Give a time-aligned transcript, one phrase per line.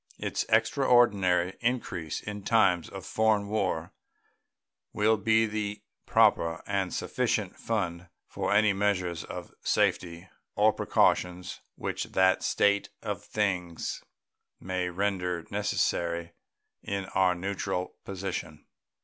[0.17, 3.93] Its extraordinary increase in times of foreign war
[4.93, 11.43] will be the proper and sufficient fund for any measures of safety or precaution
[11.75, 14.01] which that state of things
[14.59, 16.33] may render necessary
[16.81, 18.65] in our neutral position.